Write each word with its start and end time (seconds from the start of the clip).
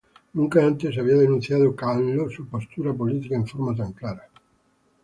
Nunca 0.33 0.65
antes 0.65 0.97
había 0.97 1.13
denunciado 1.13 1.75
Kahlo 1.75 2.27
su 2.27 2.47
postura 2.47 2.91
política 2.91 3.35
en 3.35 3.45
forma 3.45 3.75
tan 3.75 3.93
clara. 3.93 4.27